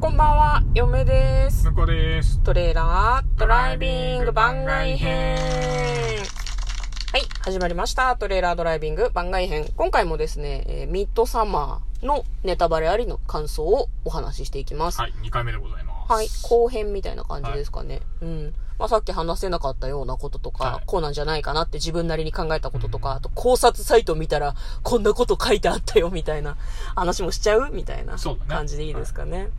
[0.00, 1.64] こんばんは、嫁です。
[1.64, 2.38] 向こうです。
[2.38, 5.36] トレーラードライビング番外編。
[5.36, 8.16] はい、始まりました。
[8.16, 9.66] トレーラードライビング番外編。
[9.76, 15.02] 今回もですね、えーミッドサマーのネタバレありの感想をお話ししていきます。
[15.02, 16.12] はい、2回目でございます。
[16.14, 18.00] はい、後編みたいな感じですかね。
[18.22, 18.54] うん。
[18.78, 26.56] まあ、さっき話せなかったようなこととか、はいこうなんじゃないかなって自分なりに考えたこととか、あと考察サイト見たら、こんなこと書いてあったよみたいな
[26.96, 28.16] 話もしちゃうみたいな
[28.48, 29.50] 感じでいいですかね。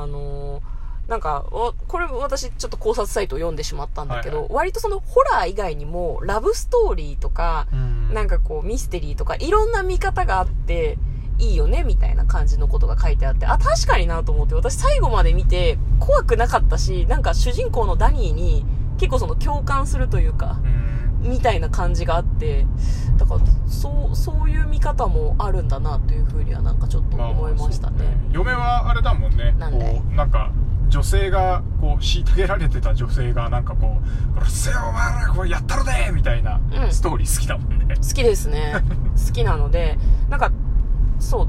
[0.00, 0.62] あのー
[1.08, 8.14] なんか、おこれ私ちょっと考察サイトを読んでしまったんだけど、はいは割とそのホラー以外にもラブストーリーとか、うん。
[8.14, 10.98] なんかこうミステリーとかいろんな見方があって
[11.38, 18.64] いいよねみたいな感じのことが書いてあって、あ、確かになと思って私最後まで見て怖くなかったし、なんか主人公のダニーに
[18.98, 20.81] 結構その共感するというか、うん。
[21.22, 22.66] みたいな感じがあって、
[23.16, 27.98] だからそう、そういう見方もあるんだなというふうにはなんかちょっと思いましたね。
[27.98, 29.54] そう嫁はあれだもんね。
[29.58, 29.84] なんで？
[29.84, 30.50] こう、なんか、
[30.88, 33.98] 女性が、こう、虐げられてた女性が、なんかこ
[34.34, 37.94] う、うるせえお前ら、これやったるでみたいなうんストーリー好きだもんね。
[37.96, 38.74] 好きですね。
[39.26, 39.98] 好きなので、
[40.28, 40.50] なんか、
[41.18, 41.48] そう、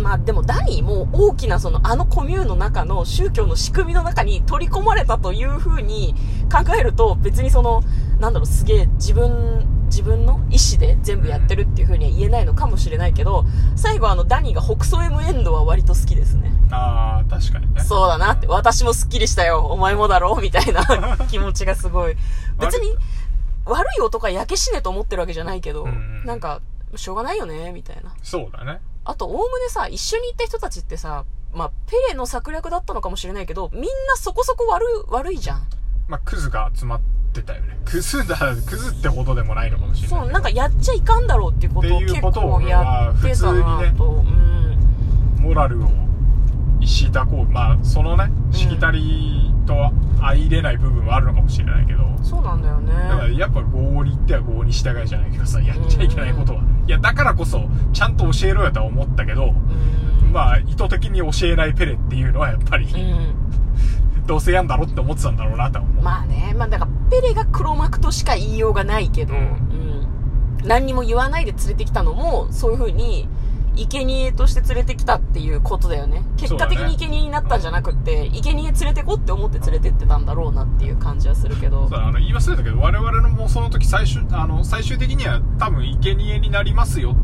[0.00, 6.14] まあでもダニーも大きなそのあのコミューンの中の宗教の仕組みの中に取り込まれたという風に
[6.52, 7.82] 考えると別にその、
[8.18, 13.44] なんだろう、すげえ自分、自分の意思で全部やってるっていう風には言えないのかもしれないけど、
[13.76, 16.52] 最後あのダニーが北総 M エンドは割と好きですね。
[16.70, 17.80] ああ、確かにね。
[17.82, 20.36] そうだなって、私もスッキリしたよ、お前もだろ？
[20.36, 20.82] みたいな
[21.30, 22.16] 気持ちがすごい。
[22.58, 22.96] 別に、
[23.64, 26.60] 悪い男は焼け死ねと思ってるわけじゃないけど、うんなんか、
[26.96, 28.14] しょうがないよね、みたいな。
[28.22, 28.80] そうだね。
[29.04, 35.62] あと、おおむねさ、一緒に行った人たちってさ、まあ、ペレの策略だったのかもしれないけど、みんなそこそこ悪い、悪いじゃん。
[36.08, 37.78] まあ、クズが集まってたよね。
[37.84, 40.20] クズだ、クズってほどでもないのかもしれない。
[40.20, 44.24] そう、なんかやっちゃいかんだろうっていうことを結構やってたなと。
[44.26, 45.42] うん。
[45.42, 45.88] モラルを
[46.80, 53.38] 石抱こうまあそのねしきたりと相入れない部分はあるのかもしれないけど、そうなんだよだからね。
[53.38, 59.54] やっぱ合に行っては合に従いじゃないけどさやっちゃいけないことは、いやだからこそちゃんと教えろよとは思ったけど、
[60.24, 60.32] うん。
[60.32, 63.47] まあ意図的に教えないペレっていうのはやっぱり、うん。
[64.28, 70.06] どうせやんだろって思ってたんだろうなとは思う、まあね、まあだから、ペレが黒幕としか言いようがないけど、ううんん。
[70.64, 73.26] 何にも言わないで連れてきたのも、そういう風に、
[73.74, 76.24] 生贄として連れてきたっていうことだよね。
[76.36, 81.98] 結果的に生贄になったんじゃなくって、生贄連れてこって思って連れてってたんだろうなっていう感じはするけどそう。
[81.98, 87.16] あの言い忘れたけど我々のもうその時最終あの最終的には多分生贄になりますよ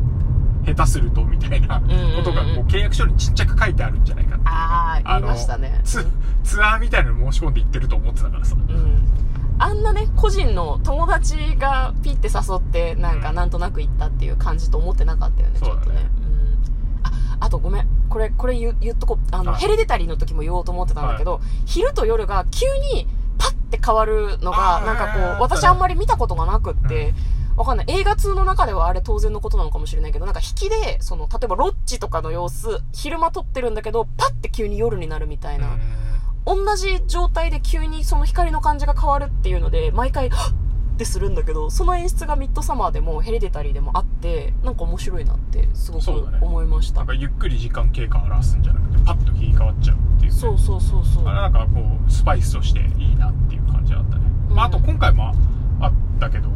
[0.65, 5.81] 下手するとみたいなことがうんうんうんこう契約書にちっちゃく書いてあるんじゃないかっていうねああ、言いましたね。
[5.83, 6.05] ツ
[6.43, 9.15] ツアーみたいなの申し込んで行ってると思ってたからさうん。
[9.57, 16.01] あんなね、個人の友達がピッて誘って、なんかうんなんとなく行ったっていう感じと思ってなかったよね、うだねょっとね。
[16.01, 16.59] うん。
[17.03, 17.87] あ、あとごめん。
[18.09, 19.35] これ、これ言う言っとこう。
[19.35, 22.65] あの、はいヘレデタリーの時も言おうと思ってたんだけど、昼と夜が急
[22.95, 27.13] にパッて変わるのが、なんかこう、私あんまり見たことがなくって、
[27.55, 27.85] わかんない。
[27.89, 35.77] 映画通の中ではあれ当然のことなのかもしれないけど、なんか引きで、その、例えばロッジとかの様子、昼間撮ってるんだけど、パッて急に夜になるみたいな。
[36.45, 46.09] 同じ状態で急にその光の感じが変わるっていうので、毎回、はっってするんだけど、その演出がミッドサマーでもヘレデタリーでもあって、なんか面白いなってすごく
[46.41, 46.99] 思いました。
[46.99, 51.27] なんかゆっくり時間経過を表すんじゃなくてパッと切り替わっちゃうっていう、ね、そうそうそうそう。
[51.27, 55.33] あれなんかこうスパイスとしていいなっていう感じだったね、まあ、あとうん今回も
[55.81, 56.49] あったけど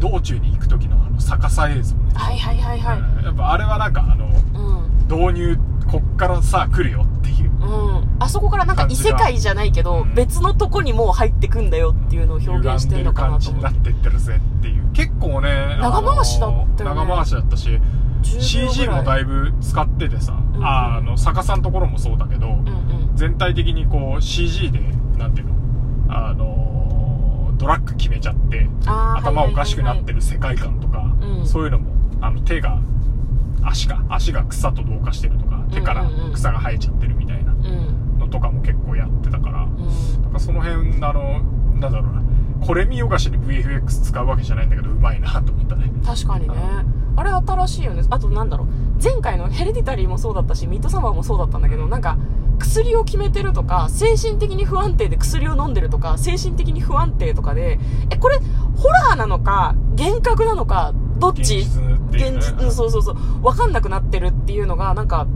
[0.00, 2.98] 道中に行く時のあの逆さ映像ね、はいはいはいはい。
[2.98, 4.90] うんやっぱあれはなんかあのうん。
[5.08, 5.58] 導入
[5.90, 8.16] こっからさ来るよっていううん。
[8.18, 13.92] あそこからなんか異世界じゃないけど、うん別のとこにもう入ってくんだよっていうのを表現してるのかなと歪んでる感じにな。
[13.92, 17.68] ってってるぜっていう結構ね長回しだったよねあの長回しだったし
[18.22, 23.10] 10秒 CG もだいぶ使っててさ、んああの逆さのところもそうだけど、うんうん。
[23.14, 24.80] 全体的にこう CG で
[25.16, 25.59] なんていうのあ
[27.60, 31.90] のドラッグ決めちゃって頭おかしくなってる世界観とか、うんそういうのも
[32.20, 32.78] あの手が
[33.62, 38.18] 足が足が草と同化してるとか手から草が生えちゃってるみたいなうん。
[38.18, 40.22] のとかも結構やってたから、うん。
[40.22, 41.42] なんかその辺あの
[41.78, 42.22] なんだろうな
[42.66, 46.54] これ見よがしに VFX 使うわけじゃないんだけどうまいなと思ったね確かにね。
[47.16, 48.02] あれ新しいよね。
[48.10, 48.68] あとなんだろう。
[49.02, 52.16] 前回のヘレディタリーもそうだったし、ミッドサマーもそうだったんだけど、なんか、
[52.60, 57.80] 薬を決めてるとか、精神的に不安定で薬を飲んでるとか、精神的に不安定とかで、
[58.10, 58.38] え、これ、
[58.76, 61.58] ホラーなのか、幻覚なのか、どっち？
[61.58, 61.68] 現
[62.12, 63.16] 実現実、うんそうそうそう。
[63.42, 65.26] わかんなくなってるっていうのが、なんか、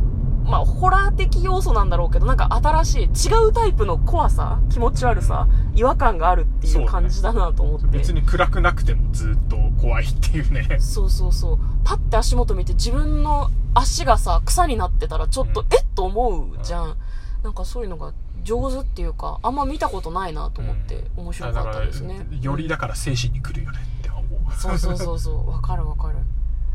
[0.45, 7.87] まあ、ホラー的要素なんだろうけど、なんか新しい、違うタイプの怖さ、気持ち悪さ、違和感があるっていう感じだなと思って。
[7.87, 10.77] 別に暗くなくてもずっと怖いっていうね。
[10.81, 11.59] そうそうそう。
[11.83, 15.85] パッて足元見て自分の足がさ、草になってたらちょっと、うんえっ？
[15.95, 16.97] と思うじゃん。
[17.45, 22.31] なんかそういうのが上手っていうか、あんま見たことないなと思って、面白かったですねだか。
[22.31, 24.53] らよりだから精神に来るよねって思う。
[24.55, 25.49] そうそうそうそう。
[25.53, 26.17] わかるわかる。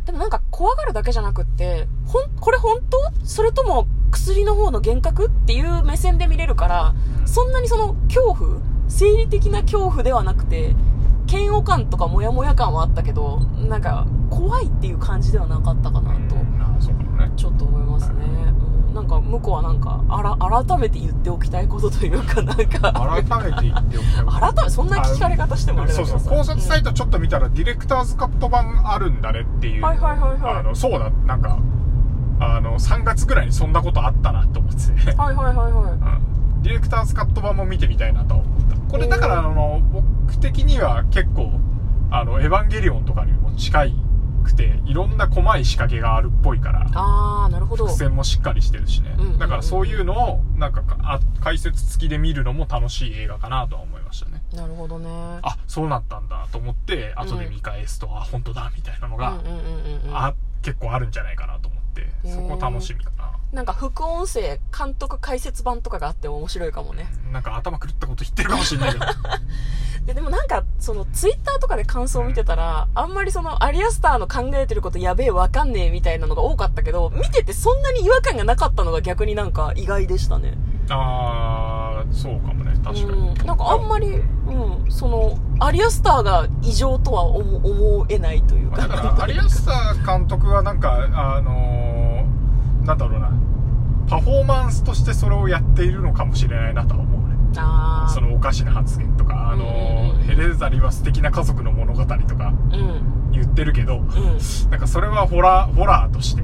[0.05, 2.97] でもなんか怖がるだけじゃなくって、ほん、これ本当？
[3.25, 8.59] それとも薬の方の幻覚っていう目線で見れるから、うんそんなにその恐怖？
[8.87, 10.75] 生理的な恐怖ではなくて、
[11.27, 16.49] 嫌悪感とかモヤモヤ感はあったけど、なんか怖いっていう感じではなかったかなと、うん。
[17.35, 18.25] ちょっと思いますね。
[18.63, 26.17] うんなんか向こうはなんか、あら、改めて言っておきたいことというか、なんか、改めて言っておきたい改めて、そんな聞かれ方してもあれだそうそう。
[26.17, 30.55] けどさ考察サイトちょっと見たらディレクターズカット版あるんだねっていう、はいはいはいはい。
[30.59, 31.09] あのそうだ。
[31.09, 31.59] なんか
[32.39, 35.11] あの3月ぐらいにそんなことあったなと思って。
[35.13, 35.91] はいはいはいはい。
[35.93, 36.61] うん。
[36.63, 38.75] ディレクターズカット版も見てみたいなとは思った。
[38.91, 41.51] これだからあの僕的には結構
[42.11, 43.85] あのエヴァンゲリオンとかにも近
[44.59, 47.85] くていろんな細い仕掛けがあるっぽいからあー、なるほど。
[47.85, 55.09] 伏線もしっかりしてるしね、うんうんうんだからそういうのをなんかあ解説付きで見るのも楽しい映画かなとは思いましたねなるほどね。
[55.43, 60.17] あそうなったんだと思って後で見返すと、あ本当だみたいなのが、うんうんうんうんうん。
[60.17, 67.07] あ結構あるんじゃないかなと思ってへーそこ楽しみかななんか副音声、監督解説版とかがあっても面白いかもね。
[67.31, 69.05] なんか頭狂ったこと言ってるかもしれないけど
[70.09, 80.57] ででもなんか、そのツイッターとかで感想を見てたら、あんまりそのアリアスターの考えてることやべえわかんねえみたいなのが多かったけど、見ててそんなに違和感がなかったのが逆になんか意外でしたね。
[80.89, 83.45] ああそうかもね確かに、うん。
[83.45, 88.87] なんかあんまり、うん、その、アリアスターが異常とは思思えないというか。
[88.87, 89.63] だから有安
[90.03, 93.31] 監督はなんかあのーなんだろうな
[94.09, 97.18] パフォーマンスとしてそれをやっているのかもしれないなとは思う。
[98.09, 103.31] そのおかしな発言とか、あのヘレデタリーは素敵な家族の物語とかうん。
[103.31, 104.69] 言ってるけど、うん。
[104.71, 106.41] なんかそれはホラー、ホラーとして。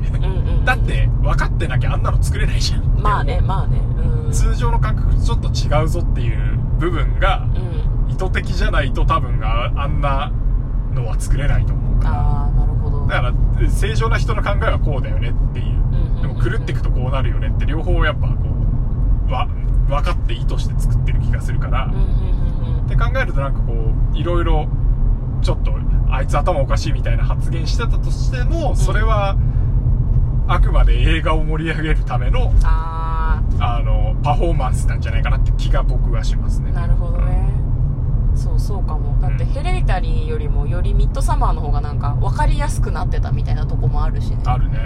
[0.66, 2.84] だって、分かってなきゃあんなの作れないじゃん。
[3.02, 3.80] まあね、まあね。
[4.26, 4.32] うん。
[4.32, 7.48] 通常の感覚とちょっと違うぞっていう部分が
[8.08, 8.12] うん。
[8.12, 10.32] 意図的じゃないと多分ああんな
[10.94, 12.16] のは作れないと思うから。
[12.16, 13.08] なるほど。
[13.08, 15.66] だから、正常な人の考えはこうだよねっていう。
[15.68, 15.86] うん
[16.22, 18.36] でも狂っていくとこうなるよねって両方やっぱこ
[19.28, 19.48] う、わ、
[19.88, 21.86] 分かって意図して作ってる気がするから。
[21.86, 22.86] うんうんうんうん。
[22.86, 23.74] って考えるとなんかこ
[24.14, 24.68] ういろいろ
[25.42, 25.74] ちょっと
[26.10, 29.36] あいつ頭おかしいみたいな発言してたとしてもそれは
[30.48, 36.70] あくまで映画を盛り上げるためのああのパフォーマンスなんじゃないかなって気が僕はしますね。
[36.72, 37.50] ーなるほどね、
[38.36, 39.20] そうそうかも。
[39.20, 39.50] だってうん。
[39.50, 44.38] ヘレディタリーよりもよりミッドサマーの方がなんか分かりやすくなってたみたいなとこもあるしね。
[44.46, 44.78] あるね。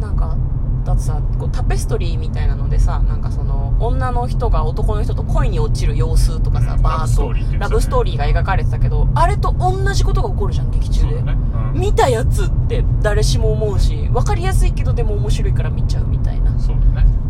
[0.00, 0.36] なんか
[0.84, 7.58] だってさこうタペストリーみたいなのでさなんかその女の人が男の人と恋に落ちる様子とかさ、うんバーッと。
[7.58, 11.32] ラブストーリーが描かれてたけどあれと同じことが起こるじゃん劇中で、ね、
[11.74, 16.52] うん、見たやつって誰しも思うし分かりやすいけどでも面白いから見ちゃうみたいな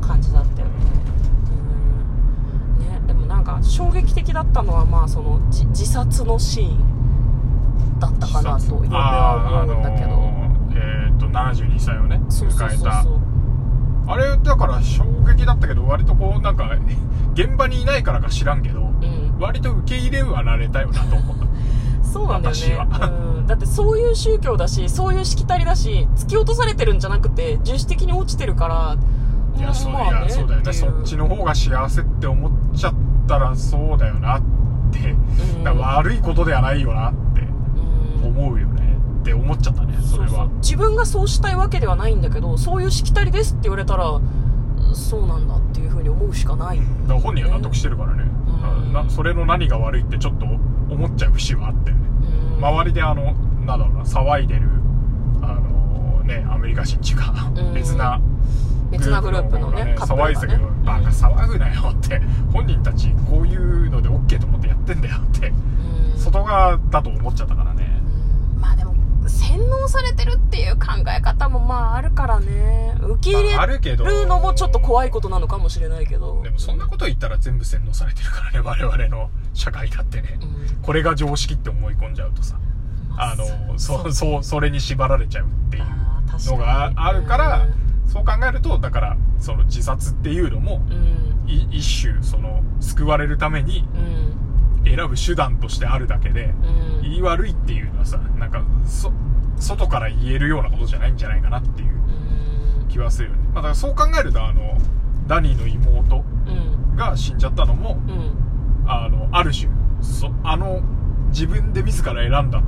[0.00, 0.74] 感じだったよね。
[2.78, 2.86] うん。
[2.86, 13.12] ねでもなんか衝撃的だったのはまあそのじ自殺のシーンだったかなと嫁は思うんだけど、あのーえっ、と72歳をねそうそう迎えたそう。
[13.12, 13.27] そう
[14.08, 16.74] あれだから衝撃だったけど割とこうなんか
[17.34, 19.38] 現場にいないからか知らんけどうん。
[19.38, 21.46] 割と受け入れはられたよなと思った
[22.02, 22.88] そうなんだよね。
[23.36, 28.96] うん、だってそういう宗教だしそういうしきたりだし突き落とされてるんじゃなくて自主的に落ちてるから
[29.58, 30.72] いや、そう,、まあいやそうだよね。
[30.72, 32.94] そっちの方が幸せって思っちゃっ
[33.26, 34.42] たらそうだよなっ
[34.90, 35.78] て、うん。
[35.78, 37.42] 悪いことではないよなって
[38.22, 38.28] うん。
[38.28, 38.67] 思うよ。
[38.67, 38.67] ね
[39.28, 40.38] って思っちゃったねそれはそう。
[40.38, 44.20] そう自分がそうしたいわけではないんだけどそういうしきたりですって言われたら
[44.94, 46.88] そうなんだっていうふうに思うしかないよね。
[47.02, 48.92] だから本人は納得してるからね、うん。
[48.92, 52.08] なそれの何が悪いってちょっと思っちゃう節はあったよね
[52.56, 52.64] うん。
[52.64, 53.34] 周りであの
[53.66, 54.68] なんだろうな騒いでる
[55.42, 57.74] あのねアメリカ人ってか、うん。
[57.74, 58.20] 別な
[58.90, 62.18] 別なグループのねね騒いでたけど、バカ騒ぐなよって。
[62.50, 65.48] 本人たちこういうので OK と思ってやってんだよって。
[65.48, 66.18] うん。
[66.18, 67.97] 外側だと思っちゃったからね
[69.28, 72.96] 洗脳されてるっていう考え方もまああるからね。
[73.00, 76.42] 受け入まああれるのもちょっと怖いことなのかもしれないけど。
[76.42, 80.44] でもそんなこと言ったら全部洗脳されてるからね我々の社会だってねう
[80.74, 80.82] ん。
[80.82, 82.58] これが常識って思い込んじゃうとさ。
[83.16, 84.12] あのそう。
[84.12, 85.84] そうそれに縛られちゃうっていう
[86.50, 87.66] のがあるから
[88.06, 91.28] そう考えるとだからその自殺っていうのもうん。
[91.50, 94.37] い一種その救われるためにうん
[94.84, 97.02] 選ぶ手段としてあるだけでうん。
[97.02, 99.12] 言い悪いっていうのはさなんかそ
[99.56, 101.92] 外から言えるようなことじゃないんじゃないかなっていう
[102.82, 102.88] うん。
[102.88, 104.78] 気はするよね、まあ、だからそう考えるとあの
[105.26, 106.96] ダニーの妹うん。
[106.96, 108.30] が死んじゃったのもうん。
[108.90, 109.68] あのある種
[110.00, 110.80] そあの
[111.28, 112.62] 自分で自ら選んだ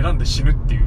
[0.00, 0.84] 選んで死ぬっていう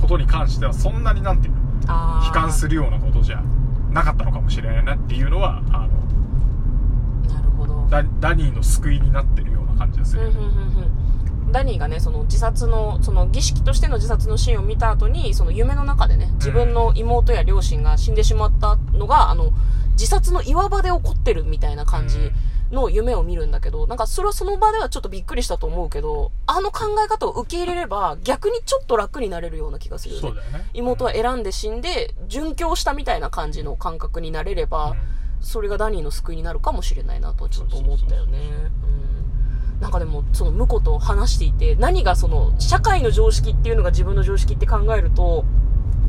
[0.00, 3.42] ことに関してはそんなになんていうのあ悲観するるようなことじゃ
[3.90, 5.86] なかったのかもしれないなっていうのはあ
[7.66, 10.22] のダダニーの救いになってる感じがする。
[10.22, 10.44] うんうんうん
[11.46, 11.52] うん。
[11.52, 19.52] ダニーがね、その自殺の、その儀式としての自殺のシーンを見た後に、その夢の中でね、自分の妹や両親が死んでしまったのが、あの、
[19.92, 22.18] 自殺の岩場で起こってるみたいな感じ
[22.70, 30.28] の夢を見るんだけど、なんかそれはその場ではちょっとびっくりしたと思うけど、あの考え方を受け入れれば、逆にちょっと楽になれるような気がするよね。
[30.28, 30.42] よね。
[30.74, 34.96] 妹は選んで死んで、殉教したみたいな感じの感覚になれれば、うん。
[35.40, 38.38] それがダニーの救いになるかもしれないなとちょっと思ったよね。
[38.90, 39.25] うん
[39.80, 45.44] なんかでも、その婿と話していて、何がその、社会の常識っていうのが自分の常識って考えると、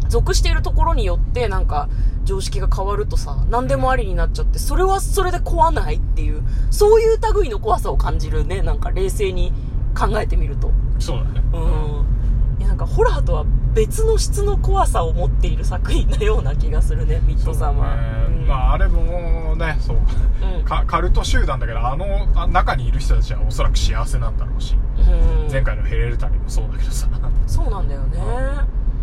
[0.09, 1.89] 属しているところによってなんか
[2.23, 9.53] 常識が変わるとさ、何でもありになっちゃって、それはそれで怖ないっていう、そういう類の怖さを感じるね、なんか冷静に
[9.97, 10.71] 考えてみると。
[10.99, 12.59] そうだねうん。
[12.59, 13.45] いやなんかホラーとは
[13.77, 18.29] 別の質の怖さを持っている作品のような気がするね、ミッドサマー。
[18.29, 18.45] ね。
[18.47, 19.97] まああれもねそう。
[19.97, 20.65] うん。
[20.65, 24.73] かカルト集団だけどあのあ中にいる人たちはおそらく幸せなんだろうし。
[24.73, 25.51] うん。
[25.51, 27.07] 前回のヘレルタリーもそうだけどさ。
[27.45, 28.17] そうなんだよね。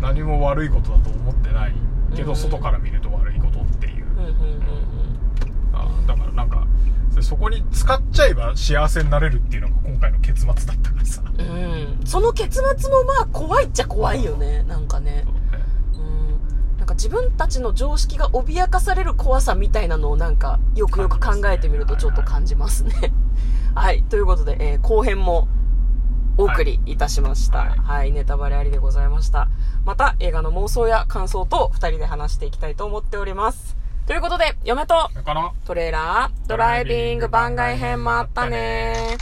[0.01, 1.73] 何も悪いことだと思ってない
[2.13, 2.35] けど、うん。
[2.35, 5.14] 外から見ると悪いことっていう、うんうんうん
[5.75, 6.65] あだからなんか
[7.15, 11.47] そそこに使っちゃえば幸せになれるっていうのが今回の結末だったからさうん。
[11.47, 11.51] う
[12.03, 12.05] ん。
[12.05, 14.63] その結末もまあ怖いっちゃ怖いよね。
[14.63, 15.25] なんかね。
[15.93, 16.77] うん。
[16.77, 23.13] なんか自分たちの常識が脅かされる怖さみたいなのをなんかよくよく考えてみるとちょっと感じますね。
[23.75, 24.03] はい。
[24.03, 25.47] ということで、えー後編も
[26.37, 27.59] お送りいたしました。
[27.59, 29.47] は、はいいネタバレありでございました。
[29.85, 33.74] また映画の妄想や感想と二人で話していきたいと思っております。
[34.05, 35.09] ということで、嫁と
[35.65, 39.17] トレーラードライビング番外編もあったね